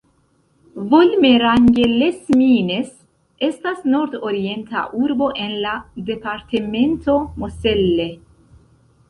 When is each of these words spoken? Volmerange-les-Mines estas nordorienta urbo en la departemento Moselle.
Volmerange-les-Mines 0.91 2.89
estas 3.49 3.85
nordorienta 3.97 4.87
urbo 5.03 5.29
en 5.45 5.55
la 5.67 5.75
departemento 6.09 7.21
Moselle. 7.45 8.11